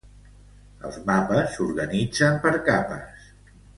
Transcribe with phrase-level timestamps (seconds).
[0.89, 3.29] Els mapes s'organitzen per capes.